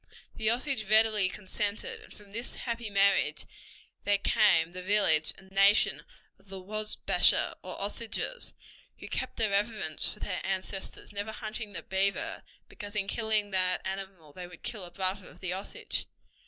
The 0.35 0.49
Osage 0.49 0.89
readily 0.89 1.29
consented, 1.29 2.01
and 2.01 2.11
from 2.11 2.31
this 2.31 2.55
happy 2.55 2.89
marriage 2.89 3.45
there 4.03 4.17
came 4.17 4.71
the 4.71 4.81
village 4.81 5.31
and 5.37 5.51
the 5.51 5.53
nation 5.53 6.01
of 6.39 6.49
the 6.49 6.59
Wasbasha, 6.59 7.55
or 7.61 7.79
Osages, 7.79 8.51
who 8.97 9.07
kept 9.07 9.39
a 9.39 9.47
reverence 9.47 10.11
for 10.11 10.19
their 10.19 10.41
ancestors, 10.43 11.13
never 11.13 11.31
hunting 11.31 11.73
the 11.73 11.83
beaver, 11.83 12.41
because 12.67 12.95
in 12.95 13.07
killing 13.07 13.51
that 13.51 13.85
animal 13.85 14.33
they 14.33 14.47
would 14.47 14.63
kill 14.63 14.85
a 14.85 14.89
brother 14.89 15.29
of 15.29 15.39
the 15.39 15.53
Osage. 15.53 16.07